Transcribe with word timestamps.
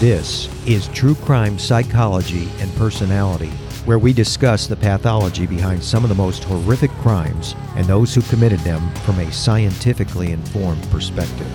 This 0.00 0.48
is 0.66 0.88
True 0.88 1.14
Crime 1.14 1.58
Psychology 1.58 2.48
and 2.60 2.74
Personality, 2.76 3.50
where 3.84 3.98
we 3.98 4.14
discuss 4.14 4.66
the 4.66 4.74
pathology 4.74 5.46
behind 5.46 5.84
some 5.84 6.04
of 6.04 6.08
the 6.08 6.14
most 6.14 6.42
horrific 6.42 6.90
crimes 7.02 7.54
and 7.76 7.84
those 7.84 8.14
who 8.14 8.22
committed 8.22 8.60
them 8.60 8.80
from 9.04 9.18
a 9.18 9.30
scientifically 9.30 10.32
informed 10.32 10.82
perspective. 10.84 11.46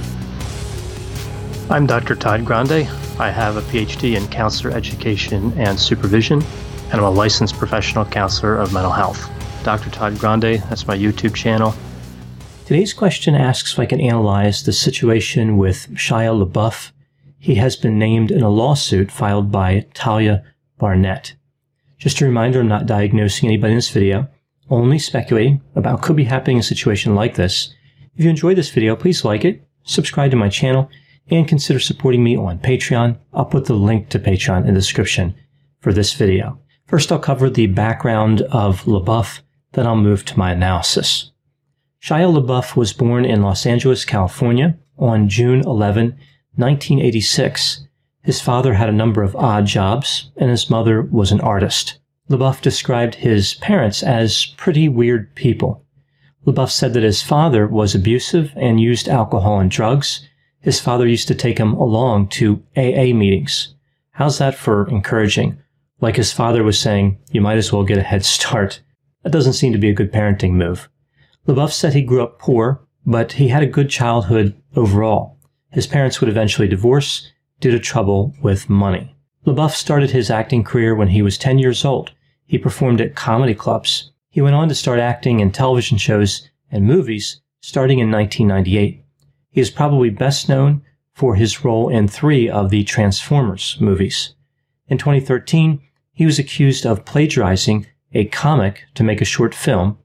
I'm 1.72 1.88
Dr. 1.88 2.14
Todd 2.14 2.46
Grande. 2.46 2.88
I 3.18 3.32
have 3.32 3.58
a 3.58 3.64
PhD 3.64 4.16
in 4.16 4.28
counselor 4.28 4.76
education 4.76 5.52
and 5.58 5.80
supervision, 5.80 6.44
and 6.92 6.94
I'm 6.94 7.04
a 7.04 7.10
licensed 7.10 7.56
professional 7.56 8.06
counselor 8.06 8.58
of 8.58 8.72
mental 8.72 8.92
health. 8.92 9.28
Dr. 9.64 9.90
Todd 9.90 10.20
Grande, 10.20 10.62
that's 10.70 10.86
my 10.86 10.96
YouTube 10.96 11.34
channel. 11.34 11.74
Today's 12.68 12.94
question 12.94 13.34
asks 13.34 13.74
if 13.74 13.80
I 13.80 13.88
can 13.88 14.00
analyze 14.00 14.62
the 14.62 14.72
situation 14.72 15.58
with 15.58 15.88
Shia 15.96 16.46
LaBeouf 16.46 16.92
he 17.46 17.54
has 17.54 17.76
been 17.76 18.00
named 18.00 18.32
in 18.32 18.42
a 18.42 18.50
lawsuit 18.50 19.12
filed 19.12 19.52
by 19.52 19.86
Tahliah 19.94 20.44
Barnett. 20.80 21.36
Just 22.00 22.20
a 22.20 22.26
reminder, 22.26 22.62
I'm 22.62 22.68
not 22.68 22.88
diagnosing 22.88 23.48
anybody 23.48 23.74
in 23.74 23.78
this 23.78 23.92
video, 23.92 24.28
only 24.72 24.98
speculating 24.98 25.62
about 25.76 25.94
what 25.94 26.02
could 26.02 26.16
be 26.16 26.24
happening 26.24 26.58
in 26.58 26.62
a 26.62 26.64
situation 26.64 27.14
like 27.14 27.36
this. 27.36 27.72
If 28.16 28.24
you 28.24 28.32
enjoyed 28.32 28.58
this 28.58 28.72
video, 28.72 28.96
please 28.96 29.24
like 29.24 29.46
it, 29.46 29.64
subscribe 29.84 30.32
to 30.32 30.38
my 30.38 30.50
channel, 30.50 30.90
and 31.30 31.48
consider 31.48 31.80
supporting 31.80 32.24
me 32.24 32.36
on 32.36 32.58
Patreon. 32.58 33.20
I'll 33.32 33.46
put 33.46 33.66
the 33.66 33.76
link 33.76 34.10
to 34.10 34.20
Patreon 34.20 34.68
in 34.68 34.74
the 34.74 34.80
description 34.80 35.36
for 35.82 35.94
this 35.94 36.14
video. 36.14 36.58
First, 36.88 37.12
I'll 37.12 37.20
cover 37.20 37.52
the 37.52 37.68
background 37.68 38.42
of 38.42 38.86
LaBeouf, 38.86 39.42
then 39.74 39.86
I'll 39.86 39.96
move 39.96 40.26
to 40.26 40.40
my 40.40 40.54
analysis. 40.54 41.32
Shia 42.02 42.26
LaBeouf 42.26 42.76
was 42.76 42.92
born 42.92 43.24
in 43.24 43.44
Los 43.44 43.68
Angeles, 43.68 44.04
California 44.04 44.80
on 44.98 45.30
June 45.30 45.62
11, 45.62 46.18
1986, 46.58 47.88
his 48.24 48.42
father 48.42 48.74
had 48.74 48.90
a 48.90 48.94
number 48.94 49.22
of 49.22 49.36
odd 49.36 49.66
jobs, 49.66 50.32
and 50.38 50.50
his 50.50 50.70
mother 50.70 51.02
was 51.02 51.32
an 51.32 51.42
artist. 51.42 52.00
LaBeouf 52.30 52.62
described 52.62 53.16
his 53.16 53.54
parents 53.56 54.02
as 54.02 54.48
pretty 54.58 54.90
weird 54.90 55.34
people. 55.36 55.86
LaBeouf 56.48 56.72
said 56.72 56.94
that 56.94 57.04
his 57.04 57.22
father 57.22 57.68
was 57.68 57.94
abusive 57.94 58.52
and 58.56 58.80
used 58.80 59.08
alcohol 59.08 59.60
and 59.60 59.70
drugs. 59.70 60.28
His 60.60 60.80
father 60.80 61.08
used 61.08 61.28
to 61.28 61.36
take 61.36 61.60
him 61.60 61.74
along 61.74 62.30
to 62.30 62.64
AA 62.76 63.14
meetings. 63.14 63.76
How's 64.12 64.40
that 64.40 64.56
for 64.56 64.88
encouraging? 64.90 65.60
Like 66.02 66.16
his 66.16 66.34
father 66.34 66.64
was 66.64 66.80
saying, 66.80 67.20
you 67.32 67.42
might 67.42 67.58
as 67.58 67.72
well 67.72 67.84
get 67.84 67.98
a 67.98 68.04
head 68.04 68.26
start. 68.26 68.82
That 69.24 69.32
doesn't 69.32 69.54
seem 69.54 69.74
to 69.74 69.80
be 69.80 69.90
a 69.90 69.94
good 69.94 70.12
parenting 70.12 70.54
move. 70.54 70.90
LaBeouf 71.48 71.72
said 71.72 71.94
he 71.94 72.02
grew 72.02 72.24
up 72.24 72.40
poor, 72.40 72.82
but 73.06 73.34
he 73.34 73.50
had 73.50 73.62
a 73.62 73.68
good 73.68 73.90
childhood 73.90 74.60
overall. 74.76 75.35
His 75.72 75.88
parents 75.88 76.20
would 76.20 76.30
eventually 76.30 76.68
divorce 76.68 77.32
due 77.60 77.72
to 77.72 77.80
trouble 77.80 78.34
with 78.42 78.70
money. 78.70 79.16
LaBeouf 79.46 79.72
started 79.72 80.12
his 80.12 80.30
acting 80.30 80.64
career 80.64 80.96
when 80.96 81.10
he 81.10 81.22
was 81.22 81.38
10 81.38 81.60
years 81.60 81.86
old. 81.86 82.12
He 82.46 82.58
performed 82.58 83.02
at 83.02 83.16
comedy 83.16 83.54
clubs. 83.54 84.12
He 84.30 84.42
went 84.42 84.56
on 84.56 84.70
to 84.70 84.76
start 84.76 85.00
acting 85.00 85.40
in 85.40 85.52
television 85.52 85.98
shows 85.98 86.50
and 86.72 86.86
movies 86.86 87.42
starting 87.62 88.00
in 88.00 88.12
1998. 88.12 89.04
He 89.50 89.62
is 89.62 89.72
probably 89.72 90.10
best 90.10 90.50
known 90.50 90.84
for 91.14 91.36
his 91.36 91.64
role 91.64 91.90
in 91.90 92.08
three 92.08 92.50
of 92.50 92.70
the 92.70 92.84
Transformers 92.84 93.78
movies. 93.80 94.36
In 94.88 94.98
2013, 94.98 95.82
he 96.12 96.26
was 96.26 96.38
accused 96.38 96.86
of 96.86 97.06
plagiarizing 97.06 97.88
a 98.14 98.26
comic 98.26 98.84
to 98.94 99.04
make 99.04 99.22
a 99.22 99.26
short 99.26 99.56
film. 99.56 99.98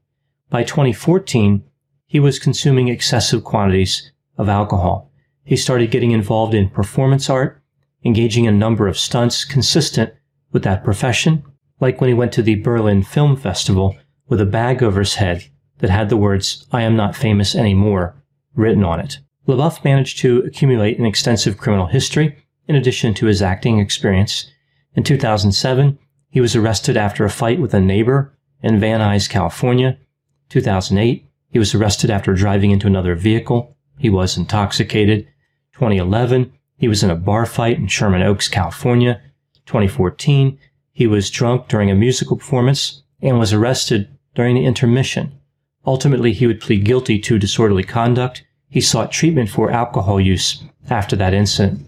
By 0.49 0.63
2014, 0.63 1.63
he 2.07 2.19
was 2.19 2.39
consuming 2.39 2.87
excessive 2.87 3.43
quantities 3.43 4.11
of 4.37 4.49
alcohol. 4.49 5.10
He 5.43 5.57
started 5.57 5.91
getting 5.91 6.11
involved 6.11 6.53
in 6.53 6.69
performance 6.69 7.29
art, 7.29 7.61
engaging 8.03 8.45
in 8.45 8.55
a 8.55 8.57
number 8.57 8.87
of 8.87 8.97
stunts 8.97 9.45
consistent 9.45 10.13
with 10.51 10.63
that 10.63 10.83
profession, 10.83 11.43
like 11.79 11.99
when 11.99 12.07
he 12.07 12.13
went 12.13 12.31
to 12.33 12.41
the 12.41 12.55
Berlin 12.55 13.03
Film 13.03 13.35
Festival 13.35 13.97
with 14.27 14.39
a 14.39 14.45
bag 14.45 14.83
over 14.83 14.99
his 14.99 15.15
head 15.15 15.45
that 15.79 15.89
had 15.89 16.09
the 16.09 16.17
words, 16.17 16.65
I 16.71 16.83
am 16.83 16.95
not 16.95 17.15
famous 17.15 17.55
anymore, 17.55 18.15
written 18.55 18.83
on 18.83 18.99
it. 18.99 19.19
LaBeouf 19.47 19.83
managed 19.83 20.19
to 20.19 20.39
accumulate 20.39 20.99
an 20.99 21.05
extensive 21.05 21.57
criminal 21.57 21.87
history 21.87 22.37
in 22.67 22.75
addition 22.75 23.13
to 23.15 23.25
his 23.25 23.41
acting 23.41 23.79
experience. 23.79 24.49
In 24.95 25.03
2007, 25.03 25.97
he 26.29 26.39
was 26.39 26.55
arrested 26.55 26.95
after 26.95 27.25
a 27.25 27.29
fight 27.29 27.59
with 27.59 27.73
a 27.73 27.81
neighbor 27.81 28.37
in 28.61 28.79
Van 28.79 28.99
Nuys, 28.99 29.29
California. 29.29 29.97
2008, 30.49 31.27
he 31.49 31.59
was 31.59 31.73
arrested 31.73 32.09
after 32.09 32.33
driving 32.33 32.71
into 32.71 32.87
another 32.87 33.15
vehicle. 33.15 33.75
He 34.01 34.09
was 34.09 34.35
intoxicated. 34.35 35.27
2011, 35.73 36.51
he 36.75 36.87
was 36.87 37.03
in 37.03 37.11
a 37.11 37.15
bar 37.15 37.45
fight 37.45 37.77
in 37.77 37.85
Sherman 37.85 38.23
Oaks, 38.23 38.47
California. 38.47 39.21
2014, 39.67 40.57
he 40.91 41.05
was 41.05 41.29
drunk 41.29 41.67
during 41.67 41.91
a 41.91 41.93
musical 41.93 42.35
performance 42.35 43.03
and 43.21 43.37
was 43.37 43.53
arrested 43.53 44.09
during 44.33 44.55
the 44.55 44.65
intermission. 44.65 45.39
Ultimately, 45.85 46.33
he 46.33 46.47
would 46.47 46.59
plead 46.59 46.83
guilty 46.83 47.19
to 47.19 47.37
disorderly 47.37 47.83
conduct. 47.83 48.43
He 48.69 48.81
sought 48.81 49.11
treatment 49.11 49.51
for 49.51 49.69
alcohol 49.69 50.19
use 50.19 50.63
after 50.89 51.15
that 51.17 51.35
incident. 51.35 51.85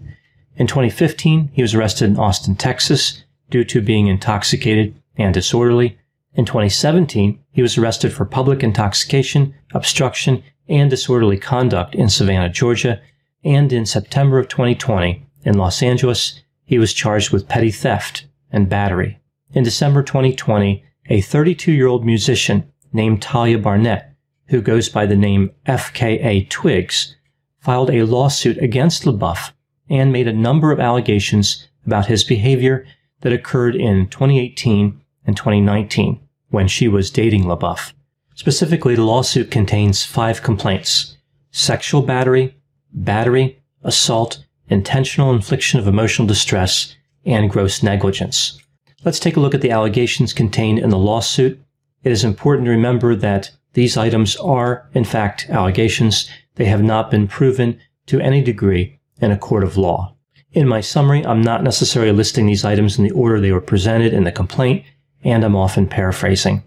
In 0.54 0.68
2015, 0.68 1.50
he 1.52 1.62
was 1.62 1.74
arrested 1.74 2.10
in 2.10 2.16
Austin, 2.16 2.54
Texas, 2.54 3.24
due 3.50 3.64
to 3.64 3.80
being 3.80 4.06
intoxicated 4.06 4.94
and 5.16 5.34
disorderly. 5.34 5.98
In 6.34 6.44
2017, 6.44 7.40
he 7.50 7.60
was 7.60 7.76
arrested 7.76 8.12
for 8.12 8.24
public 8.24 8.62
intoxication, 8.62 9.52
obstruction, 9.72 10.44
and 10.68 10.90
disorderly 10.90 11.36
conduct 11.36 11.94
in 11.94 12.08
Savannah, 12.08 12.48
Georgia, 12.48 13.00
and 13.44 13.72
in 13.72 13.86
September 13.86 14.38
of 14.38 14.48
2020 14.48 15.26
in 15.44 15.58
Los 15.58 15.82
Angeles, 15.82 16.40
he 16.64 16.78
was 16.78 16.94
charged 16.94 17.30
with 17.30 17.48
petty 17.48 17.70
theft 17.70 18.26
and 18.50 18.68
battery. 18.68 19.20
In 19.52 19.64
December 19.64 20.02
2020, 20.02 20.84
a 21.10 21.20
32 21.20 21.72
year 21.72 21.86
old 21.86 22.04
musician 22.04 22.72
named 22.92 23.20
Tahliah 23.20 23.62
Barnett, 23.62 24.14
who 24.48 24.62
goes 24.62 24.88
by 24.88 25.06
the 25.06 25.16
name 25.16 25.50
FKA 25.66 26.48
Twigs, 26.48 27.16
filed 27.58 27.90
a 27.90 28.04
lawsuit 28.04 28.58
against 28.58 29.04
LaBeouf 29.04 29.52
and 29.88 30.12
made 30.12 30.28
a 30.28 30.32
number 30.32 30.72
of 30.72 30.80
allegations 30.80 31.66
about 31.86 32.06
his 32.06 32.24
behavior 32.24 32.86
that 33.20 33.32
occurred 33.32 33.74
in 33.74 34.08
2018 34.08 35.00
and 35.26 35.36
2019 35.36 36.20
when 36.48 36.68
she 36.68 36.88
was 36.88 37.10
dating 37.10 37.44
LaBeouf. 37.44 37.92
Specifically, 38.34 38.96
the 38.96 39.02
lawsuit 39.02 39.50
contains 39.50 40.04
five 40.04 40.42
complaints 40.42 41.16
sexual 41.52 42.02
battery, 42.02 42.56
battery, 42.92 43.62
assault, 43.84 44.44
intentional 44.68 45.32
infliction 45.32 45.78
of 45.78 45.86
emotional 45.86 46.26
distress, 46.26 46.96
and 47.24 47.48
gross 47.48 47.82
negligence. 47.82 48.58
Let's 49.04 49.20
take 49.20 49.36
a 49.36 49.40
look 49.40 49.54
at 49.54 49.60
the 49.60 49.70
allegations 49.70 50.32
contained 50.32 50.80
in 50.80 50.90
the 50.90 50.98
lawsuit. 50.98 51.60
It 52.02 52.10
is 52.10 52.24
important 52.24 52.66
to 52.66 52.72
remember 52.72 53.14
that 53.14 53.52
these 53.74 53.96
items 53.96 54.36
are, 54.36 54.88
in 54.94 55.04
fact, 55.04 55.48
allegations. 55.48 56.28
They 56.56 56.64
have 56.64 56.82
not 56.82 57.10
been 57.10 57.28
proven 57.28 57.78
to 58.06 58.20
any 58.20 58.42
degree 58.42 58.98
in 59.20 59.30
a 59.30 59.38
court 59.38 59.62
of 59.62 59.76
law. 59.76 60.16
In 60.52 60.68
my 60.68 60.80
summary, 60.80 61.24
I'm 61.24 61.42
not 61.42 61.62
necessarily 61.62 62.12
listing 62.12 62.46
these 62.46 62.64
items 62.64 62.98
in 62.98 63.04
the 63.04 63.10
order 63.10 63.40
they 63.40 63.52
were 63.52 63.60
presented 63.60 64.12
in 64.12 64.24
the 64.24 64.32
complaint, 64.32 64.84
and 65.22 65.44
I'm 65.44 65.56
often 65.56 65.88
paraphrasing. 65.88 66.62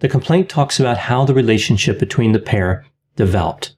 The 0.00 0.08
complaint 0.08 0.48
talks 0.48 0.78
about 0.78 0.98
how 0.98 1.24
the 1.24 1.34
relationship 1.34 1.98
between 1.98 2.32
the 2.32 2.38
pair 2.38 2.86
developed. 3.16 3.74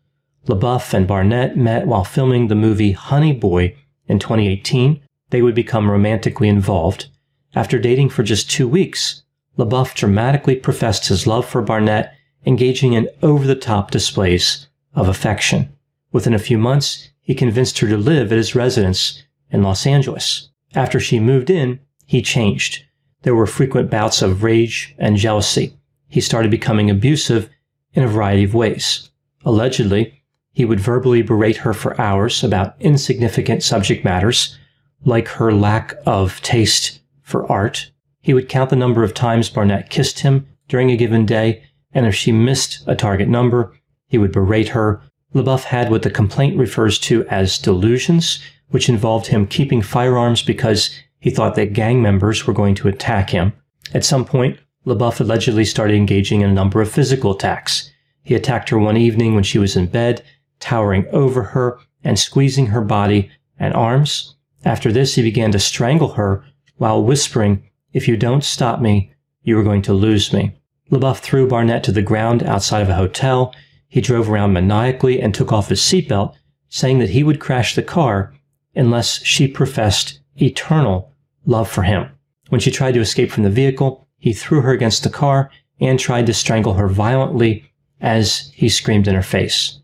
LaBeouf 0.46 0.92
and 0.92 1.06
Barnett 1.06 1.56
met 1.56 1.86
while 1.86 2.04
filming 2.04 2.48
the 2.48 2.54
movie 2.54 2.92
Honey 2.92 3.32
Boy 3.32 3.74
in 4.06 4.18
2018. 4.18 5.00
They 5.30 5.40
would 5.40 5.54
become 5.54 5.90
romantically 5.90 6.48
involved. 6.48 7.08
After 7.54 7.78
dating 7.78 8.10
for 8.10 8.22
just 8.22 8.50
two 8.50 8.68
weeks, 8.68 9.22
LaBeouf 9.56 9.94
dramatically 9.94 10.56
professed 10.56 11.08
his 11.08 11.26
love 11.26 11.46
for 11.46 11.62
Barnett, 11.62 12.14
engaging 12.44 12.92
in 12.92 13.08
over 13.22 13.46
the 13.46 13.54
top 13.54 13.90
displays 13.90 14.68
of 14.94 15.08
affection. 15.08 15.74
Within 16.12 16.34
a 16.34 16.38
few 16.38 16.58
months, 16.58 17.10
he 17.20 17.34
convinced 17.34 17.78
her 17.78 17.88
to 17.88 17.96
live 17.96 18.32
at 18.32 18.38
his 18.38 18.54
residence 18.54 19.22
in 19.50 19.62
Los 19.62 19.86
Angeles. 19.86 20.50
After 20.74 21.00
she 21.00 21.18
moved 21.18 21.48
in, 21.48 21.80
he 22.06 22.22
changed. 22.22 22.84
There 23.22 23.34
were 23.34 23.46
frequent 23.46 23.90
bouts 23.90 24.22
of 24.22 24.42
rage 24.42 24.94
and 24.98 25.16
jealousy. 25.16 25.76
He 26.10 26.20
started 26.20 26.50
becoming 26.50 26.90
abusive 26.90 27.48
in 27.94 28.02
a 28.02 28.08
variety 28.08 28.44
of 28.44 28.54
ways. 28.54 29.08
Allegedly, 29.44 30.22
he 30.52 30.64
would 30.64 30.80
verbally 30.80 31.22
berate 31.22 31.58
her 31.58 31.72
for 31.72 31.98
hours 32.00 32.44
about 32.44 32.74
insignificant 32.80 33.62
subject 33.62 34.04
matters, 34.04 34.58
like 35.04 35.28
her 35.28 35.52
lack 35.52 35.94
of 36.04 36.42
taste 36.42 37.00
for 37.22 37.50
art. 37.50 37.90
He 38.20 38.34
would 38.34 38.48
count 38.48 38.70
the 38.70 38.76
number 38.76 39.02
of 39.02 39.14
times 39.14 39.48
Barnett 39.48 39.88
kissed 39.88 40.20
him 40.20 40.46
during 40.68 40.90
a 40.90 40.96
given 40.96 41.24
day, 41.24 41.62
and 41.92 42.04
if 42.06 42.14
she 42.14 42.32
missed 42.32 42.82
a 42.86 42.94
target 42.94 43.28
number, 43.28 43.72
he 44.06 44.18
would 44.18 44.32
berate 44.32 44.68
her. 44.68 45.00
LaBeouf 45.34 45.64
had 45.64 45.90
what 45.90 46.02
the 46.02 46.10
complaint 46.10 46.58
refers 46.58 46.98
to 46.98 47.24
as 47.28 47.56
delusions, 47.56 48.40
which 48.68 48.88
involved 48.88 49.28
him 49.28 49.46
keeping 49.46 49.80
firearms 49.80 50.42
because 50.42 50.90
he 51.20 51.30
thought 51.30 51.54
that 51.54 51.72
gang 51.72 52.02
members 52.02 52.46
were 52.46 52.52
going 52.52 52.74
to 52.74 52.88
attack 52.88 53.30
him. 53.30 53.52
At 53.94 54.04
some 54.04 54.24
point, 54.24 54.58
LaBeouf 54.86 55.20
allegedly 55.20 55.64
started 55.64 55.94
engaging 55.94 56.40
in 56.40 56.50
a 56.50 56.54
number 56.54 56.80
of 56.80 56.90
physical 56.90 57.32
attacks. 57.32 57.92
He 58.22 58.34
attacked 58.34 58.70
her 58.70 58.78
one 58.78 58.96
evening 58.96 59.34
when 59.34 59.44
she 59.44 59.58
was 59.58 59.76
in 59.76 59.86
bed, 59.86 60.22
towering 60.58 61.06
over 61.12 61.42
her 61.42 61.78
and 62.02 62.18
squeezing 62.18 62.66
her 62.66 62.80
body 62.80 63.30
and 63.58 63.74
arms. 63.74 64.36
After 64.64 64.90
this, 64.90 65.14
he 65.14 65.22
began 65.22 65.52
to 65.52 65.58
strangle 65.58 66.14
her 66.14 66.44
while 66.76 67.02
whispering, 67.02 67.62
If 67.92 68.08
you 68.08 68.16
don't 68.16 68.44
stop 68.44 68.80
me, 68.80 69.12
you 69.42 69.58
are 69.58 69.62
going 69.62 69.82
to 69.82 69.92
lose 69.92 70.32
me. 70.32 70.56
LaBeouf 70.90 71.18
threw 71.18 71.46
Barnett 71.46 71.84
to 71.84 71.92
the 71.92 72.02
ground 72.02 72.42
outside 72.42 72.80
of 72.80 72.88
a 72.88 72.94
hotel. 72.94 73.54
He 73.88 74.00
drove 74.00 74.30
around 74.30 74.52
maniacally 74.52 75.20
and 75.20 75.34
took 75.34 75.52
off 75.52 75.68
his 75.68 75.80
seatbelt, 75.80 76.34
saying 76.68 77.00
that 77.00 77.10
he 77.10 77.22
would 77.22 77.40
crash 77.40 77.74
the 77.74 77.82
car 77.82 78.32
unless 78.74 79.22
she 79.24 79.46
professed 79.46 80.20
eternal 80.40 81.12
love 81.44 81.70
for 81.70 81.82
him. 81.82 82.08
When 82.48 82.60
she 82.60 82.70
tried 82.70 82.94
to 82.94 83.00
escape 83.00 83.30
from 83.30 83.42
the 83.44 83.50
vehicle, 83.50 84.08
he 84.20 84.32
threw 84.32 84.60
her 84.60 84.70
against 84.70 85.02
the 85.02 85.10
car 85.10 85.50
and 85.80 85.98
tried 85.98 86.26
to 86.26 86.34
strangle 86.34 86.74
her 86.74 86.86
violently 86.86 87.64
as 88.00 88.52
he 88.54 88.68
screamed 88.68 89.08
in 89.08 89.14
her 89.16 89.22
face. 89.22 89.80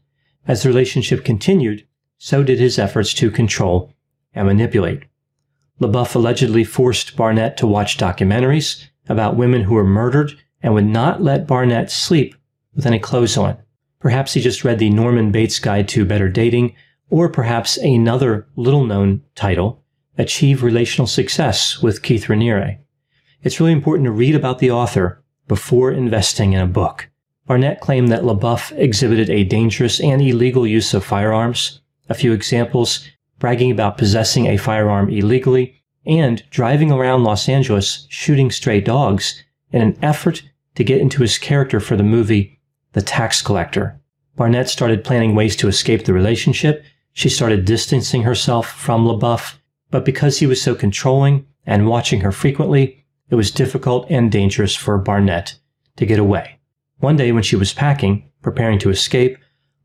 As 0.46 0.62
the 0.62 0.68
relationship 0.68 1.24
continued, 1.24 1.84
so 2.18 2.44
did 2.44 2.60
his 2.60 2.78
efforts 2.78 3.12
to 3.14 3.30
control 3.30 3.92
and 4.34 4.46
manipulate. 4.46 5.02
LaBeouf 5.80 6.14
allegedly 6.14 6.64
forced 6.64 7.16
Barnett 7.16 7.56
to 7.56 7.66
watch 7.66 7.98
documentaries 7.98 8.86
about 9.08 9.36
women 9.36 9.62
who 9.62 9.74
were 9.74 9.84
murdered 9.84 10.32
and 10.62 10.74
would 10.74 10.86
not 10.86 11.22
let 11.22 11.46
Barnett 11.46 11.90
sleep 11.90 12.34
with 12.74 12.86
any 12.86 12.98
clothes 12.98 13.36
on. 13.36 13.58
Perhaps 13.98 14.34
he 14.34 14.40
just 14.40 14.64
read 14.64 14.78
the 14.78 14.90
Norman 14.90 15.32
Bates 15.32 15.58
Guide 15.58 15.88
to 15.88 16.04
Better 16.04 16.28
Dating, 16.28 16.74
or 17.10 17.28
perhaps 17.28 17.76
another 17.76 18.46
little 18.56 18.84
known 18.84 19.22
title, 19.34 19.82
Achieve 20.18 20.62
Relational 20.62 21.06
Success 21.06 21.82
with 21.82 22.02
Keith 22.02 22.26
Raniere. 22.26 22.78
It's 23.46 23.60
really 23.60 23.70
important 23.70 24.06
to 24.06 24.10
read 24.10 24.34
about 24.34 24.58
the 24.58 24.72
author 24.72 25.22
before 25.46 25.92
investing 25.92 26.52
in 26.52 26.60
a 26.60 26.66
book. 26.66 27.08
Barnett 27.46 27.80
claimed 27.80 28.08
that 28.08 28.24
LaBeouf 28.24 28.76
exhibited 28.76 29.30
a 29.30 29.44
dangerous 29.44 30.00
and 30.00 30.20
illegal 30.20 30.66
use 30.66 30.92
of 30.92 31.04
firearms. 31.04 31.80
A 32.08 32.14
few 32.14 32.32
examples 32.32 33.08
bragging 33.38 33.70
about 33.70 33.98
possessing 33.98 34.46
a 34.46 34.56
firearm 34.56 35.10
illegally 35.10 35.80
and 36.04 36.42
driving 36.50 36.90
around 36.90 37.22
Los 37.22 37.48
Angeles 37.48 38.08
shooting 38.10 38.50
stray 38.50 38.80
dogs 38.80 39.44
in 39.70 39.80
an 39.80 39.96
effort 40.02 40.42
to 40.74 40.82
get 40.82 41.00
into 41.00 41.22
his 41.22 41.38
character 41.38 41.78
for 41.78 41.94
the 41.94 42.02
movie 42.02 42.58
The 42.94 43.02
Tax 43.02 43.42
Collector. 43.42 44.00
Barnett 44.34 44.68
started 44.68 45.04
planning 45.04 45.36
ways 45.36 45.54
to 45.54 45.68
escape 45.68 46.04
the 46.04 46.12
relationship. 46.12 46.84
She 47.12 47.28
started 47.28 47.64
distancing 47.64 48.24
herself 48.24 48.68
from 48.68 49.06
LaBeouf, 49.06 49.54
but 49.92 50.04
because 50.04 50.40
he 50.40 50.48
was 50.48 50.60
so 50.60 50.74
controlling 50.74 51.46
and 51.64 51.86
watching 51.86 52.22
her 52.22 52.32
frequently, 52.32 53.04
it 53.30 53.34
was 53.34 53.50
difficult 53.50 54.06
and 54.10 54.30
dangerous 54.30 54.74
for 54.76 54.98
Barnett 54.98 55.58
to 55.96 56.06
get 56.06 56.18
away. 56.18 56.58
One 56.98 57.16
day 57.16 57.32
when 57.32 57.42
she 57.42 57.56
was 57.56 57.74
packing, 57.74 58.30
preparing 58.42 58.78
to 58.80 58.90
escape, 58.90 59.38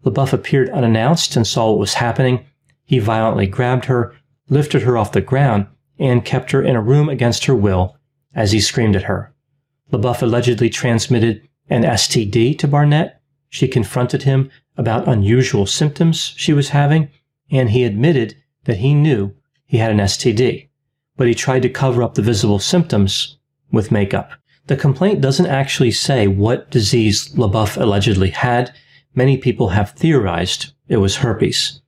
LaBeouf 0.06 0.34
appeared 0.34 0.70
unannounced 0.70 1.36
and 1.36 1.46
saw 1.46 1.70
what 1.70 1.80
was 1.80 1.96
happening. 1.96 2.46
He 2.86 3.00
violently 3.00 3.48
grabbed 3.48 3.86
her, 3.86 4.16
lifted 4.50 4.84
her 4.84 4.98
off 4.98 5.12
the 5.12 5.22
ground, 5.22 5.68
and 6.00 6.26
kept 6.26 6.52
her 6.52 6.62
in 6.62 6.76
a 6.76 6.82
room 6.82 7.10
against 7.10 7.46
her 7.46 7.56
will 7.56 7.98
as 8.34 8.52
he 8.52 8.60
screamed 8.60 8.96
at 8.96 9.04
her. 9.04 9.34
LaBeouf 9.92 10.22
allegedly 10.22 10.70
transmitted 10.70 11.48
an 11.70 11.84
STD 11.84 12.58
to 12.60 12.68
Barnett. 12.68 13.22
She 13.50 13.68
confronted 13.68 14.24
him 14.24 14.50
about 14.78 15.08
unusual 15.08 15.66
symptoms 15.66 16.34
she 16.38 16.54
was 16.54 16.70
having, 16.70 17.10
and 17.50 17.70
he 17.70 17.84
admitted 17.84 18.36
that 18.64 18.78
he 18.78 18.94
knew 18.94 19.34
he 19.66 19.78
had 19.78 19.92
an 19.92 20.00
STD, 20.00 20.70
but 21.22 21.28
he 21.28 21.36
tried 21.36 21.62
to 21.62 21.70
cover 21.70 22.02
up 22.02 22.16
the 22.16 22.22
visible 22.24 22.58
symptoms 22.58 23.38
with 23.72 23.92
makeup. 23.92 24.32
The 24.66 24.76
complaint 24.76 25.22
doesn't 25.22 25.46
actually 25.46 25.92
say 25.92 26.26
what 26.26 26.72
disease 26.72 27.30
LaBeouf 27.36 27.80
allegedly 27.80 28.32
had. 28.32 28.74
Many 29.14 29.38
people 29.38 29.70
have 29.70 29.92
theorized 29.92 30.74
it 30.88 30.98
was 30.98 31.18
herpes. 31.18 31.80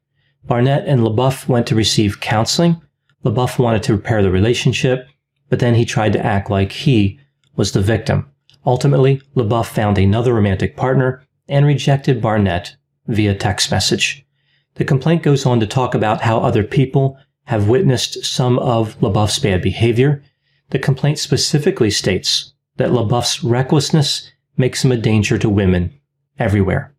Barnett 0.43 0.87
and 0.87 1.01
LaBeouf 1.01 1.47
went 1.47 1.65
to 1.65 1.73
receive 1.73 2.19
counseling. 2.19 2.79
LaBeouf 3.25 3.57
wanted 3.57 3.81
to 3.81 3.95
repair 3.95 4.21
the 4.21 4.29
relationship, 4.29 5.07
but 5.49 5.57
then 5.57 5.73
he 5.73 5.83
tried 5.83 6.13
to 6.13 6.23
act 6.23 6.51
like 6.51 6.71
he 6.71 7.19
was 7.55 7.71
the 7.71 7.81
victim. 7.81 8.29
Ultimately, 8.67 9.19
LaBeouf 9.35 9.65
found 9.65 9.97
another 9.97 10.35
romantic 10.35 10.77
partner 10.77 11.23
and 11.49 11.65
rejected 11.65 12.21
Barnett 12.21 12.75
via 13.07 13.33
text 13.33 13.71
message. 13.71 14.27
The 14.75 14.85
complaint 14.85 15.23
goes 15.23 15.43
on 15.43 15.59
to 15.59 15.65
talk 15.65 15.95
about 15.95 16.21
how 16.21 16.37
other 16.37 16.63
people 16.63 17.17
have 17.45 17.67
witnessed 17.67 18.25
some 18.25 18.57
of 18.59 18.99
LaBeouf's 18.99 19.39
bad 19.39 19.61
behavior. 19.61 20.23
The 20.69 20.79
complaint 20.79 21.19
specifically 21.19 21.91
states 21.91 22.53
that 22.77 22.91
LaBeouf's 22.91 23.43
recklessness 23.43 24.31
makes 24.57 24.83
him 24.83 24.91
a 24.91 24.97
danger 24.97 25.37
to 25.37 25.49
women 25.49 25.93
everywhere. 26.39 26.93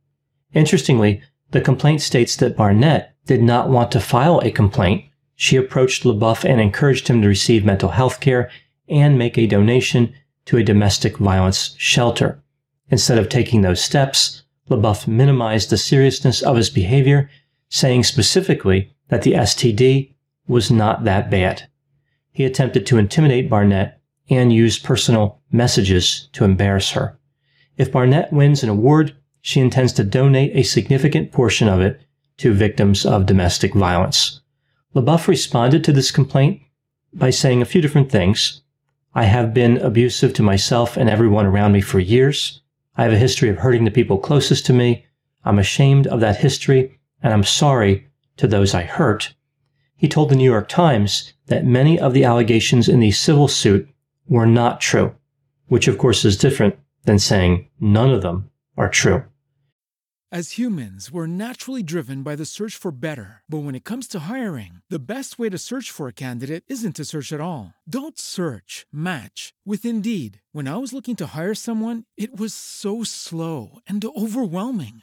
Interestingly, 0.53 1.23
the 1.51 1.61
complaint 1.61 2.01
states 2.01 2.37
that 2.37 2.57
Barnett 2.57 3.15
did 3.27 3.43
not 3.43 3.69
want 3.69 3.91
to 3.93 4.01
file 4.01 4.41
a 4.41 4.51
complaint. 4.51 5.05
She 5.35 5.57
approached 5.57 6.05
LaBeouf 6.05 6.45
and 6.45 6.61
encouraged 6.61 7.09
him 7.09 7.23
to 7.23 7.29
receive 7.29 7.65
mental 7.65 7.91
health 7.91 8.21
care 8.21 8.51
and 8.89 9.19
make 9.19 9.39
a 9.39 9.47
donation 9.47 10.15
to 10.47 10.59
a 10.59 10.63
domestic 10.63 11.17
violence 11.19 11.75
shelter. 11.79 12.43
Instead 12.91 13.19
of 13.19 13.29
taking 13.29 13.63
those 13.63 13.83
steps, 13.83 14.43
LaBeouf 14.71 15.09
minimized 15.09 15.71
the 15.71 15.79
seriousness 15.79 16.43
of 16.43 16.57
his 16.57 16.71
behavior, 16.71 17.31
saying 17.69 18.05
specifically 18.05 18.95
that 19.09 19.23
the 19.23 19.33
STD 19.33 20.14
was 20.47 20.71
not 20.71 21.05
that 21.05 21.31
bad. 21.31 21.69
He 22.31 22.45
attempted 22.45 22.87
to 22.87 22.99
intimidate 22.99 23.49
Barnett 23.49 24.01
and 24.29 24.53
used 24.53 24.85
personal 24.85 25.41
messages 25.51 26.29
to 26.33 26.45
embarrass 26.45 26.91
her. 26.91 27.19
If 27.77 27.93
Barnett 27.93 28.33
wins 28.33 28.63
an 28.63 28.69
award, 28.69 29.17
she 29.41 29.61
intends 29.61 29.93
to 29.95 30.05
donate 30.05 30.55
a 30.55 30.63
significant 30.63 31.33
portion 31.33 31.69
of 31.69 31.81
it 31.81 32.01
to 32.39 32.53
victims 32.53 33.05
of 33.05 33.27
domestic 33.27 33.75
violence. 33.75 34.41
LaBeouf 34.95 35.29
responded 35.29 35.85
to 35.85 35.93
this 35.93 36.11
complaint 36.11 36.63
by 37.13 37.31
saying 37.31 37.63
a 37.63 37.67
few 37.67 37.81
different 37.81 38.11
things. 38.11 38.63
I 39.15 39.25
have 39.25 39.55
been 39.55 39.77
abusive 39.79 40.33
to 40.35 40.43
myself 40.43 40.97
and 40.97 41.09
everyone 41.09 41.47
around 41.47 41.73
me 41.73 41.81
for 41.81 42.01
years. 42.01 42.63
I 42.97 43.05
have 43.05 43.13
a 43.13 43.19
history 43.19 43.49
of 43.49 43.59
hurting 43.59 43.85
the 43.85 43.91
people 43.91 44.19
closest 44.19 44.67
to 44.67 44.73
me. 44.73 45.07
I'm 45.45 45.59
ashamed 45.59 46.07
of 46.07 46.21
that 46.21 46.39
history 46.39 46.99
and 47.23 47.33
I'm 47.33 47.45
sorry 47.45 48.09
to 48.39 48.47
those 48.47 48.75
I 48.75 48.83
hurt. 48.83 49.35
He 49.97 50.09
told 50.09 50.29
the 50.29 50.37
New 50.37 50.51
York 50.51 50.69
Times 50.69 51.33
that 51.47 51.65
many 51.65 51.99
of 51.99 52.13
the 52.13 52.25
allegations 52.25 52.89
in 52.89 53.01
the 53.01 53.11
civil 53.11 53.49
suit 53.49 53.89
were 54.27 54.47
not 54.47 54.81
true, 54.81 55.15
which 55.69 55.89
of 55.89 55.99
course 55.99 56.25
is 56.25 56.37
different 56.37 56.77
than 57.05 57.19
saying 57.19 57.69
none 57.81 58.11
of 58.11 58.23
them 58.23 58.51
are 58.77 58.89
true. 58.89 59.25
As 60.35 60.59
humans, 60.59 61.13
we're 61.13 61.29
naturally 61.29 61.85
driven 61.85 62.25
by 62.25 62.35
the 62.35 62.45
search 62.45 62.75
for 62.75 62.91
better. 62.91 63.43
But 63.49 63.59
when 63.59 63.77
it 63.77 63.85
comes 63.85 64.09
to 64.09 64.27
hiring, 64.27 64.81
the 64.91 64.99
best 65.15 65.39
way 65.39 65.49
to 65.49 65.59
search 65.59 65.93
for 65.93 66.09
a 66.09 66.13
candidate 66.13 66.65
isn't 66.67 66.97
to 66.97 67.05
search 67.05 67.33
at 67.33 67.41
all. 67.41 67.75
Don't 67.89 68.19
search, 68.19 68.85
match 68.91 69.55
with 69.65 69.85
Indeed. 69.85 70.41
When 70.51 70.67
I 70.67 70.79
was 70.79 70.93
looking 70.93 71.15
to 71.17 71.37
hire 71.39 71.55
someone, 71.55 72.03
it 72.17 72.37
was 72.37 72.53
so 72.53 73.05
slow 73.05 73.79
and 73.87 74.05
overwhelming. 74.05 75.03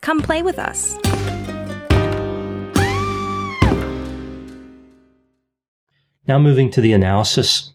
Come 0.00 0.22
play 0.22 0.42
with 0.42 0.58
us. 0.58 0.96
Now 6.26 6.38
moving 6.38 6.70
to 6.70 6.80
the 6.80 6.92
analysis, 6.92 7.72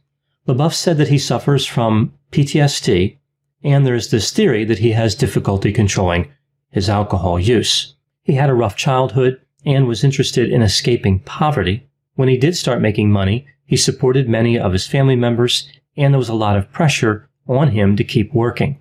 LaBeouf 0.47 0.73
said 0.73 0.97
that 0.97 1.09
he 1.09 1.17
suffers 1.17 1.65
from 1.65 2.13
PTSD, 2.31 3.17
and 3.63 3.85
there 3.85 3.95
is 3.95 4.11
this 4.11 4.31
theory 4.31 4.63
that 4.65 4.79
he 4.79 4.91
has 4.91 5.15
difficulty 5.15 5.73
controlling 5.73 6.31
his 6.69 6.89
alcohol 6.89 7.39
use. 7.39 7.95
He 8.23 8.33
had 8.33 8.49
a 8.49 8.53
rough 8.53 8.75
childhood 8.75 9.41
and 9.65 9.87
was 9.87 10.03
interested 10.03 10.51
in 10.51 10.61
escaping 10.61 11.19
poverty. 11.19 11.87
When 12.13 12.29
he 12.29 12.37
did 12.37 12.55
start 12.55 12.81
making 12.81 13.11
money, 13.11 13.45
he 13.65 13.75
supported 13.75 14.29
many 14.29 14.57
of 14.57 14.71
his 14.71 14.87
family 14.87 15.15
members, 15.15 15.67
and 15.97 16.13
there 16.13 16.19
was 16.19 16.29
a 16.29 16.33
lot 16.33 16.55
of 16.55 16.71
pressure 16.71 17.27
on 17.47 17.71
him 17.71 17.95
to 17.95 18.03
keep 18.03 18.33
working. 18.33 18.77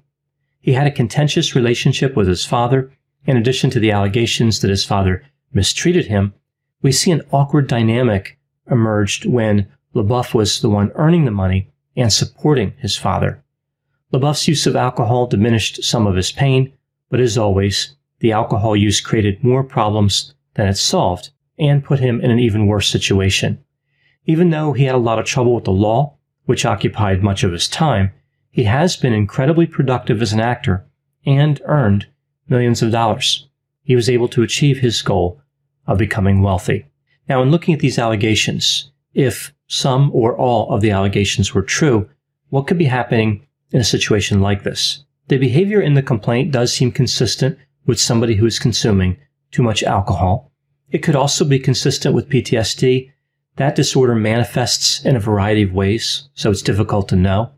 He 0.60 0.74
had 0.74 0.86
a 0.86 0.90
contentious 0.92 1.54
relationship 1.54 2.16
with 2.16 2.28
his 2.28 2.44
father. 2.44 2.92
In 3.26 3.36
addition 3.36 3.70
to 3.70 3.80
the 3.80 3.90
allegations 3.90 4.60
that 4.60 4.70
his 4.70 4.84
father 4.84 5.24
mistreated 5.52 6.06
him, 6.06 6.34
we 6.82 6.92
see 6.92 7.10
an 7.10 7.22
awkward 7.32 7.66
dynamic 7.66 8.38
emerged 8.70 9.24
when 9.24 9.68
LaBeouf 9.94 10.34
was 10.34 10.60
the 10.60 10.68
one 10.68 10.90
earning 10.94 11.24
the 11.24 11.30
money 11.30 11.70
and 11.96 12.12
supporting 12.12 12.74
his 12.78 12.96
father. 12.96 13.42
LaBeouf's 14.12 14.48
use 14.48 14.66
of 14.66 14.76
alcohol 14.76 15.26
diminished 15.26 15.82
some 15.82 16.06
of 16.06 16.16
his 16.16 16.32
pain, 16.32 16.72
but 17.08 17.20
as 17.20 17.38
always, 17.38 17.96
the 18.20 18.32
alcohol 18.32 18.76
use 18.76 19.00
created 19.00 19.42
more 19.42 19.64
problems 19.64 20.34
than 20.54 20.68
it 20.68 20.76
solved 20.76 21.30
and 21.58 21.84
put 21.84 22.00
him 22.00 22.20
in 22.20 22.30
an 22.30 22.38
even 22.38 22.66
worse 22.66 22.88
situation. 22.88 23.62
Even 24.26 24.50
though 24.50 24.72
he 24.72 24.84
had 24.84 24.94
a 24.94 24.98
lot 24.98 25.18
of 25.18 25.26
trouble 25.26 25.54
with 25.54 25.64
the 25.64 25.72
law, 25.72 26.16
which 26.46 26.64
occupied 26.64 27.22
much 27.22 27.44
of 27.44 27.52
his 27.52 27.68
time, 27.68 28.12
he 28.50 28.64
has 28.64 28.96
been 28.96 29.12
incredibly 29.12 29.66
productive 29.66 30.20
as 30.22 30.32
an 30.32 30.40
actor 30.40 30.86
and 31.26 31.60
earned 31.64 32.06
millions 32.48 32.82
of 32.82 32.92
dollars. 32.92 33.48
He 33.82 33.96
was 33.96 34.08
able 34.08 34.28
to 34.28 34.42
achieve 34.42 34.78
his 34.78 35.02
goal 35.02 35.40
of 35.86 35.98
becoming 35.98 36.42
wealthy. 36.42 36.86
Now, 37.28 37.42
in 37.42 37.50
looking 37.50 37.74
at 37.74 37.80
these 37.80 37.98
allegations, 37.98 38.90
if 39.14 39.52
some 39.66 40.10
or 40.12 40.36
all 40.36 40.70
of 40.70 40.80
the 40.80 40.90
allegations 40.90 41.54
were 41.54 41.62
true, 41.62 42.08
what 42.50 42.66
could 42.66 42.78
be 42.78 42.84
happening 42.84 43.46
in 43.72 43.80
a 43.80 43.84
situation 43.84 44.40
like 44.40 44.62
this? 44.62 45.04
The 45.28 45.38
behavior 45.38 45.80
in 45.80 45.94
the 45.94 46.02
complaint 46.02 46.52
does 46.52 46.72
seem 46.72 46.92
consistent 46.92 47.58
with 47.86 48.00
somebody 48.00 48.36
who 48.36 48.46
is 48.46 48.58
consuming 48.58 49.16
too 49.50 49.62
much 49.62 49.82
alcohol. 49.82 50.52
It 50.90 50.98
could 50.98 51.16
also 51.16 51.44
be 51.44 51.58
consistent 51.58 52.14
with 52.14 52.28
PTSD. 52.28 53.10
That 53.56 53.74
disorder 53.74 54.14
manifests 54.14 55.04
in 55.04 55.16
a 55.16 55.20
variety 55.20 55.62
of 55.62 55.72
ways, 55.72 56.28
so 56.34 56.50
it's 56.50 56.62
difficult 56.62 57.08
to 57.08 57.16
know. 57.16 57.52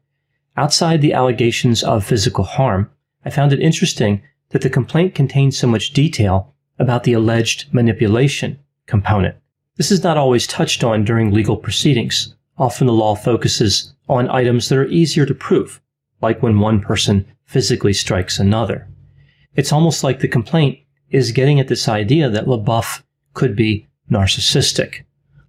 Outside 0.57 1.01
the 1.01 1.13
allegations 1.13 1.83
of 1.83 2.05
physical 2.05 2.45
harm, 2.45 2.91
I 3.25 3.31
found 3.31 3.53
it 3.53 3.61
interesting 3.61 4.23
that 4.51 4.63
the 4.63 4.71
complaint 4.71 5.15
contains 5.15 5.57
so 5.59 5.67
much 5.67 5.93
detail 5.93 6.55
about 6.79 7.05
the 7.05 7.13
alleged 7.13 7.73
manipulation 7.73 8.59
component. 8.87 9.37
This 9.77 9.91
is 9.91 10.03
not 10.03 10.17
always 10.17 10.47
touched 10.47 10.83
on 10.85 11.05
during 11.05 11.33
legal 11.33 11.57
proceedings. 11.57 12.35
Often 12.59 12.87
the 12.87 12.93
law 12.93 13.15
focuses 13.15 13.95
on 14.09 14.31
items 14.31 14.69
that 14.69 14.79
are 14.79 14.87
easier 14.87 15.27
to 15.27 15.35
prove, 15.35 15.81
like 16.23 16.43
when 16.43 16.61
one 16.61 16.81
person 16.81 17.27
physically 17.45 17.93
strikes 17.93 18.39
another. 18.39 18.89
It's 19.55 19.73
almost 19.73 20.05
like 20.05 20.21
the 20.21 20.29
complaint 20.29 20.79
is 21.11 21.33
getting 21.33 21.61
at 21.61 21.69
this 21.69 21.89
idea 21.89 22.29
that 22.31 22.47
LaBeouf 22.47 23.03
could 23.35 23.55
be 23.55 23.87
narcissistic. 24.11 25.05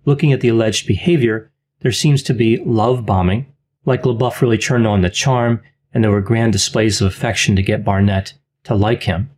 Looking 0.05 0.33
at 0.33 0.41
the 0.41 0.49
alleged 0.49 0.87
behavior, 0.87 1.51
there 1.81 1.91
seems 1.91 2.23
to 2.23 2.33
be 2.33 2.57
love 2.65 3.05
bombing, 3.05 3.45
like 3.85 4.03
LaBeouf 4.03 4.41
really 4.41 4.57
turned 4.57 4.87
on 4.87 5.01
the 5.01 5.09
charm 5.09 5.61
and 5.93 6.03
there 6.03 6.11
were 6.11 6.21
grand 6.21 6.53
displays 6.53 7.01
of 7.01 7.07
affection 7.07 7.55
to 7.55 7.61
get 7.61 7.85
Barnett 7.85 8.33
to 8.67 8.75
like 8.75 9.03
him. 9.03 9.29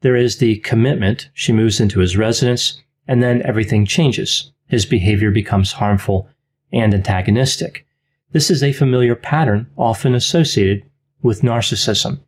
There 0.00 0.16
is 0.16 0.38
the 0.38 0.56
commitment. 0.58 1.28
She 1.34 1.52
moves 1.52 1.80
into 1.80 2.00
his 2.00 2.16
residence, 2.16 2.80
and 3.06 3.22
then 3.22 3.42
everything 3.42 3.84
changes. 3.84 4.52
His 4.66 4.86
behavior 4.86 5.30
becomes 5.30 5.72
harmful 5.72 6.28
and 6.72 6.94
antagonistic. 6.94 7.86
This 8.32 8.50
is 8.50 8.62
a 8.62 8.72
familiar 8.72 9.14
pattern 9.14 9.66
often 9.76 10.14
associated 10.14 10.84
with 11.22 11.40
narcissism. 11.42 12.20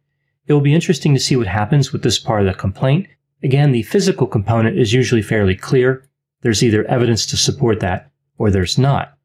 It 0.46 0.54
will 0.54 0.62
be 0.62 0.74
interesting 0.74 1.14
to 1.14 1.20
see 1.20 1.36
what 1.36 1.46
happens 1.46 1.92
with 1.92 2.02
this 2.02 2.18
part 2.18 2.40
of 2.40 2.46
the 2.46 2.54
complaint. 2.58 3.06
Again, 3.42 3.72
the 3.72 3.82
physical 3.82 4.26
component 4.26 4.78
is 4.78 4.92
usually 4.92 5.22
fairly 5.22 5.54
clear. 5.54 6.08
There's 6.40 6.62
either 6.62 6.84
evidence 6.86 7.26
to 7.26 7.36
support 7.36 7.80
that 7.80 8.10
or 8.38 8.50
there's 8.50 8.78
not. 8.78 9.16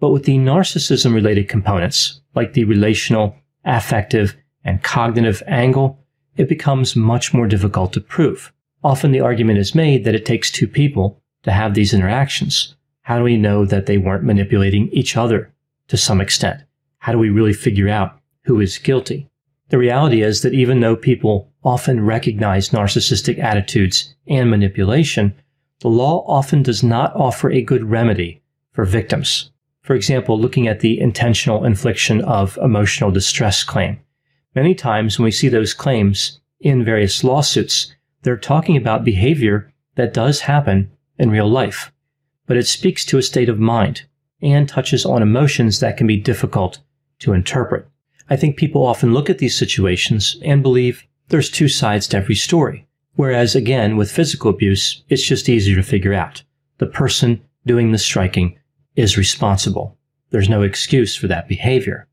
But 0.00 0.10
with 0.10 0.24
the 0.24 0.38
narcissism 0.38 1.14
related 1.14 1.48
components, 1.48 2.20
like 2.34 2.54
the 2.54 2.64
relational, 2.64 3.36
affective, 3.64 4.34
and 4.64 4.82
cognitive 4.82 5.42
angle, 5.46 6.01
it 6.36 6.48
becomes 6.48 6.96
much 6.96 7.34
more 7.34 7.46
difficult 7.46 7.92
to 7.92 8.00
prove. 8.00 8.52
Often 8.84 9.12
the 9.12 9.20
argument 9.20 9.58
is 9.58 9.74
made 9.74 10.04
that 10.04 10.14
it 10.14 10.24
takes 10.24 10.50
two 10.50 10.66
people 10.66 11.20
to 11.42 11.52
have 11.52 11.74
these 11.74 11.94
interactions. 11.94 12.74
How 13.02 13.18
do 13.18 13.24
we 13.24 13.36
know 13.36 13.64
that 13.64 13.86
they 13.86 13.98
weren't 13.98 14.24
manipulating 14.24 14.88
each 14.88 15.16
other 15.16 15.52
to 15.88 15.96
some 15.96 16.20
extent? 16.20 16.62
How 16.98 17.12
do 17.12 17.18
we 17.18 17.30
really 17.30 17.52
figure 17.52 17.88
out 17.88 18.18
who 18.44 18.60
is 18.60 18.78
guilty? 18.78 19.28
The 19.68 19.78
reality 19.78 20.22
is 20.22 20.42
that 20.42 20.54
even 20.54 20.80
though 20.80 20.96
people 20.96 21.50
often 21.64 22.04
recognize 22.04 22.70
narcissistic 22.70 23.38
attitudes 23.38 24.14
and 24.26 24.50
manipulation, 24.50 25.34
the 25.80 25.88
law 25.88 26.24
often 26.28 26.62
does 26.62 26.82
not 26.82 27.14
offer 27.16 27.50
a 27.50 27.62
good 27.62 27.84
remedy 27.84 28.42
for 28.72 28.84
victims. 28.84 29.50
For 29.82 29.94
example, 29.94 30.38
looking 30.38 30.68
at 30.68 30.80
the 30.80 31.00
intentional 31.00 31.64
infliction 31.64 32.20
of 32.22 32.56
emotional 32.62 33.10
distress 33.10 33.64
claim. 33.64 33.98
Many 34.54 34.74
times 34.74 35.18
when 35.18 35.24
we 35.24 35.30
see 35.30 35.48
those 35.48 35.74
claims 35.74 36.40
in 36.60 36.84
various 36.84 37.24
lawsuits, 37.24 37.94
they're 38.22 38.36
talking 38.36 38.76
about 38.76 39.04
behavior 39.04 39.72
that 39.94 40.14
does 40.14 40.40
happen 40.40 40.90
in 41.18 41.30
real 41.30 41.48
life, 41.48 41.92
but 42.46 42.56
it 42.56 42.66
speaks 42.66 43.04
to 43.06 43.18
a 43.18 43.22
state 43.22 43.48
of 43.48 43.58
mind 43.58 44.02
and 44.40 44.68
touches 44.68 45.06
on 45.06 45.22
emotions 45.22 45.80
that 45.80 45.96
can 45.96 46.06
be 46.06 46.16
difficult 46.16 46.80
to 47.20 47.32
interpret. 47.32 47.86
I 48.28 48.36
think 48.36 48.56
people 48.56 48.84
often 48.84 49.14
look 49.14 49.30
at 49.30 49.38
these 49.38 49.56
situations 49.58 50.36
and 50.42 50.62
believe 50.62 51.06
there's 51.28 51.50
two 51.50 51.68
sides 51.68 52.06
to 52.08 52.16
every 52.16 52.34
story. 52.34 52.86
Whereas 53.14 53.54
again, 53.54 53.96
with 53.96 54.10
physical 54.10 54.50
abuse, 54.50 55.02
it's 55.08 55.22
just 55.22 55.48
easier 55.48 55.76
to 55.76 55.82
figure 55.82 56.14
out. 56.14 56.42
The 56.78 56.86
person 56.86 57.42
doing 57.66 57.92
the 57.92 57.98
striking 57.98 58.58
is 58.96 59.18
responsible. 59.18 59.96
There's 60.30 60.48
no 60.48 60.62
excuse 60.62 61.14
for 61.14 61.26
that 61.28 61.48
behavior. 61.48 62.08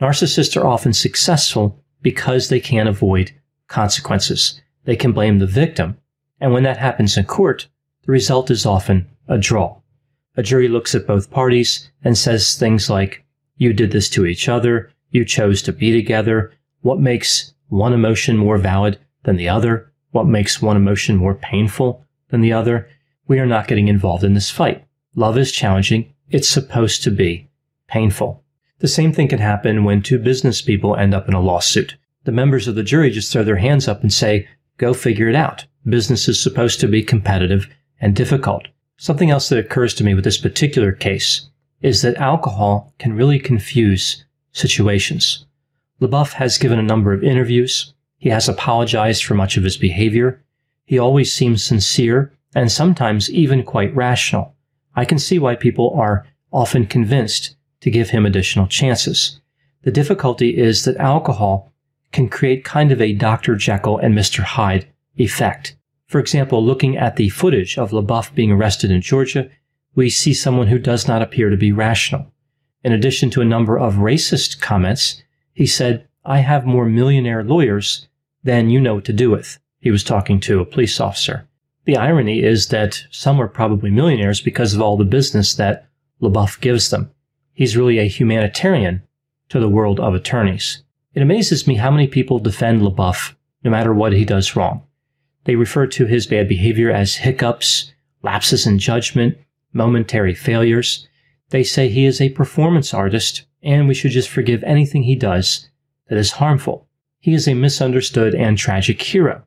Narcissists 0.00 0.56
are 0.56 0.66
often 0.66 0.92
successful 0.92 1.78
because 2.02 2.48
they 2.48 2.60
can't 2.60 2.88
avoid 2.88 3.32
consequences. 3.68 4.60
They 4.84 4.96
can 4.96 5.12
blame 5.12 5.38
the 5.38 5.46
victim. 5.46 5.96
And 6.40 6.52
when 6.52 6.64
that 6.64 6.78
happens 6.78 7.16
in 7.16 7.24
court, 7.24 7.68
the 8.04 8.12
result 8.12 8.50
is 8.50 8.66
often 8.66 9.08
a 9.28 9.38
draw. 9.38 9.80
A 10.36 10.42
jury 10.42 10.68
looks 10.68 10.94
at 10.94 11.06
both 11.06 11.30
parties 11.30 11.90
and 12.02 12.18
says 12.18 12.56
things 12.56 12.90
like, 12.90 13.24
you 13.56 13.72
did 13.72 13.92
this 13.92 14.08
to 14.10 14.26
each 14.26 14.48
other, 14.48 14.90
you 15.10 15.24
chose 15.24 15.62
to 15.62 15.72
be 15.72 15.92
together, 15.92 16.52
what 16.80 16.98
makes 16.98 17.54
one 17.68 17.92
emotion 17.92 18.36
more 18.36 18.58
valid 18.58 18.98
than 19.22 19.36
the 19.36 19.48
other, 19.48 19.92
what 20.10 20.26
makes 20.26 20.60
one 20.60 20.76
emotion 20.76 21.16
more 21.16 21.34
painful 21.34 22.04
than 22.30 22.40
the 22.40 22.52
other. 22.52 22.88
We 23.28 23.38
are 23.38 23.46
not 23.46 23.68
getting 23.68 23.88
involved 23.88 24.24
in 24.24 24.34
this 24.34 24.50
fight. 24.50 24.84
Love 25.14 25.38
is 25.38 25.52
challenging. 25.52 26.12
It's 26.30 26.48
supposed 26.48 27.02
to 27.04 27.10
be 27.10 27.48
painful. 27.86 28.42
The 28.82 28.88
same 28.88 29.12
thing 29.12 29.28
can 29.28 29.38
happen 29.38 29.84
when 29.84 30.02
two 30.02 30.18
business 30.18 30.60
people 30.60 30.96
end 30.96 31.14
up 31.14 31.28
in 31.28 31.34
a 31.34 31.40
lawsuit. 31.40 31.96
The 32.24 32.32
members 32.32 32.66
of 32.66 32.74
the 32.74 32.82
jury 32.82 33.12
just 33.12 33.32
throw 33.32 33.44
their 33.44 33.58
hands 33.58 33.86
up 33.86 34.02
and 34.02 34.12
say, 34.12 34.48
go 34.76 34.92
figure 34.92 35.28
it 35.28 35.36
out. 35.36 35.64
Business 35.88 36.28
is 36.28 36.42
supposed 36.42 36.80
to 36.80 36.88
be 36.88 37.00
competitive 37.00 37.68
and 38.00 38.16
difficult. 38.16 38.66
Something 38.96 39.30
else 39.30 39.48
that 39.50 39.58
occurs 39.60 39.94
to 39.94 40.04
me 40.04 40.14
with 40.14 40.24
this 40.24 40.36
particular 40.36 40.90
case 40.90 41.48
is 41.80 42.02
that 42.02 42.16
alcohol 42.16 42.92
can 42.98 43.12
really 43.12 43.38
confuse 43.38 44.24
situations. 44.50 45.46
LaBeouf 46.00 46.32
has 46.32 46.58
given 46.58 46.80
a 46.80 46.82
number 46.82 47.12
of 47.12 47.22
interviews. 47.22 47.94
He 48.18 48.30
has 48.30 48.48
apologized 48.48 49.24
for 49.24 49.34
much 49.34 49.56
of 49.56 49.62
his 49.62 49.76
behavior. 49.76 50.42
He 50.86 50.98
always 50.98 51.32
seems 51.32 51.62
sincere 51.62 52.32
and 52.52 52.70
sometimes 52.70 53.30
even 53.30 53.62
quite 53.62 53.94
rational. 53.94 54.56
I 54.96 55.04
can 55.04 55.20
see 55.20 55.38
why 55.38 55.54
people 55.54 55.94
are 55.96 56.26
often 56.50 56.86
convinced 56.86 57.54
to 57.82 57.90
give 57.90 58.10
him 58.10 58.24
additional 58.24 58.66
chances. 58.66 59.40
The 59.82 59.90
difficulty 59.90 60.56
is 60.56 60.84
that 60.84 60.96
alcohol 60.96 61.72
can 62.12 62.28
create 62.28 62.64
kind 62.64 62.92
of 62.92 63.00
a 63.00 63.12
Dr. 63.12 63.56
Jekyll 63.56 63.98
and 63.98 64.16
Mr. 64.16 64.40
Hyde 64.40 64.86
effect. 65.16 65.76
For 66.06 66.18
example, 66.18 66.64
looking 66.64 66.96
at 66.96 67.16
the 67.16 67.30
footage 67.30 67.78
of 67.78 67.90
LaBeouf 67.90 68.34
being 68.34 68.52
arrested 68.52 68.90
in 68.90 69.00
Georgia, 69.00 69.50
we 69.94 70.10
see 70.10 70.34
someone 70.34 70.68
who 70.68 70.78
does 70.78 71.08
not 71.08 71.22
appear 71.22 71.50
to 71.50 71.56
be 71.56 71.72
rational. 71.72 72.32
In 72.84 72.92
addition 72.92 73.30
to 73.30 73.40
a 73.40 73.46
number 73.46 73.78
of 73.78 73.94
racist 73.94 74.60
comments, 74.60 75.22
he 75.52 75.66
said, 75.66 76.06
I 76.24 76.38
have 76.38 76.64
more 76.64 76.86
millionaire 76.86 77.42
lawyers 77.42 78.08
than 78.44 78.70
you 78.70 78.80
know 78.80 78.96
what 78.96 79.04
to 79.06 79.12
do 79.12 79.30
with. 79.30 79.58
He 79.80 79.90
was 79.90 80.04
talking 80.04 80.38
to 80.40 80.60
a 80.60 80.66
police 80.66 81.00
officer. 81.00 81.48
The 81.84 81.96
irony 81.96 82.42
is 82.42 82.68
that 82.68 83.02
some 83.10 83.40
are 83.40 83.48
probably 83.48 83.90
millionaires 83.90 84.40
because 84.40 84.74
of 84.74 84.80
all 84.80 84.96
the 84.96 85.04
business 85.04 85.54
that 85.56 85.88
LaBeouf 86.20 86.60
gives 86.60 86.90
them. 86.90 87.10
He's 87.54 87.76
really 87.76 87.98
a 87.98 88.08
humanitarian 88.08 89.02
to 89.48 89.60
the 89.60 89.68
world 89.68 90.00
of 90.00 90.14
attorneys. 90.14 90.82
It 91.14 91.22
amazes 91.22 91.66
me 91.66 91.74
how 91.76 91.90
many 91.90 92.06
people 92.06 92.38
defend 92.38 92.80
LaBeouf 92.80 93.34
no 93.64 93.70
matter 93.70 93.92
what 93.92 94.12
he 94.12 94.24
does 94.24 94.56
wrong. 94.56 94.82
They 95.44 95.56
refer 95.56 95.86
to 95.88 96.06
his 96.06 96.26
bad 96.26 96.48
behavior 96.48 96.90
as 96.90 97.16
hiccups, 97.16 97.92
lapses 98.22 98.66
in 98.66 98.78
judgment, 98.78 99.36
momentary 99.72 100.34
failures. 100.34 101.06
They 101.50 101.62
say 101.62 101.88
he 101.88 102.06
is 102.06 102.20
a 102.20 102.30
performance 102.30 102.94
artist 102.94 103.46
and 103.62 103.86
we 103.86 103.94
should 103.94 104.10
just 104.10 104.28
forgive 104.28 104.64
anything 104.64 105.02
he 105.02 105.14
does 105.14 105.68
that 106.08 106.18
is 106.18 106.32
harmful. 106.32 106.88
He 107.20 107.34
is 107.34 107.46
a 107.46 107.54
misunderstood 107.54 108.34
and 108.34 108.58
tragic 108.58 109.00
hero, 109.00 109.44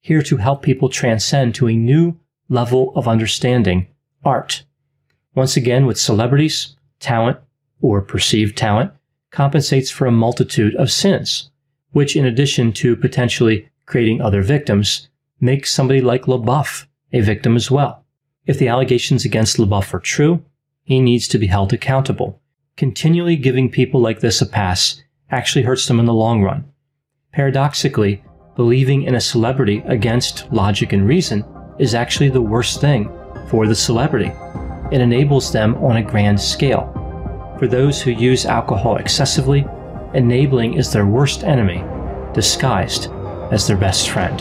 here 0.00 0.22
to 0.22 0.38
help 0.38 0.62
people 0.62 0.88
transcend 0.88 1.54
to 1.56 1.68
a 1.68 1.76
new 1.76 2.18
level 2.48 2.92
of 2.96 3.06
understanding 3.06 3.88
art. 4.24 4.64
Once 5.34 5.56
again, 5.56 5.84
with 5.84 6.00
celebrities, 6.00 6.76
talent, 7.00 7.38
or 7.80 8.00
perceived 8.00 8.56
talent, 8.56 8.92
compensates 9.30 9.90
for 9.90 10.06
a 10.06 10.12
multitude 10.12 10.74
of 10.76 10.90
sins, 10.90 11.50
which, 11.92 12.16
in 12.16 12.24
addition 12.24 12.72
to 12.72 12.96
potentially 12.96 13.68
creating 13.86 14.20
other 14.20 14.42
victims, 14.42 15.08
makes 15.40 15.72
somebody 15.72 16.00
like 16.00 16.22
LaBeouf 16.22 16.86
a 17.12 17.20
victim 17.20 17.56
as 17.56 17.70
well. 17.70 18.04
If 18.46 18.58
the 18.58 18.68
allegations 18.68 19.24
against 19.24 19.58
LaBeouf 19.58 19.92
are 19.94 20.00
true, 20.00 20.44
he 20.82 21.00
needs 21.00 21.28
to 21.28 21.38
be 21.38 21.46
held 21.46 21.72
accountable. 21.72 22.40
Continually 22.76 23.36
giving 23.36 23.70
people 23.70 24.00
like 24.00 24.20
this 24.20 24.40
a 24.40 24.46
pass 24.46 25.02
actually 25.30 25.62
hurts 25.62 25.86
them 25.86 26.00
in 26.00 26.06
the 26.06 26.14
long 26.14 26.42
run. 26.42 26.64
Paradoxically, 27.32 28.22
believing 28.56 29.02
in 29.02 29.14
a 29.14 29.20
celebrity 29.20 29.82
against 29.86 30.50
logic 30.52 30.92
and 30.92 31.06
reason 31.06 31.44
is 31.78 31.94
actually 31.94 32.30
the 32.30 32.40
worst 32.40 32.80
thing 32.80 33.10
for 33.48 33.66
the 33.66 33.74
celebrity. 33.74 34.32
It 34.90 35.00
enables 35.00 35.52
them 35.52 35.76
on 35.76 35.98
a 35.98 36.02
grand 36.02 36.40
scale. 36.40 36.97
For 37.58 37.66
those 37.66 38.00
who 38.00 38.12
use 38.12 38.46
alcohol 38.46 38.98
excessively, 38.98 39.66
enabling 40.14 40.74
is 40.74 40.92
their 40.92 41.06
worst 41.06 41.42
enemy, 41.42 41.84
disguised 42.32 43.10
as 43.50 43.66
their 43.66 43.76
best 43.76 44.10
friend. 44.10 44.38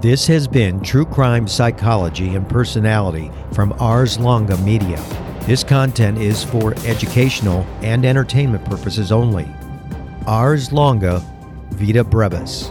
This 0.00 0.28
has 0.28 0.46
been 0.46 0.80
True 0.80 1.04
Crime 1.04 1.48
Psychology 1.48 2.36
and 2.36 2.48
Personality 2.48 3.32
from 3.52 3.72
Ars 3.80 4.16
Longa 4.16 4.56
Media. 4.58 5.02
This 5.40 5.64
content 5.64 6.18
is 6.18 6.44
for 6.44 6.74
educational 6.86 7.66
and 7.82 8.04
entertainment 8.04 8.64
purposes 8.66 9.10
only. 9.10 9.48
Ars 10.26 10.72
Longa 10.72 11.20
Vita 11.70 12.04
Brevis. 12.04 12.70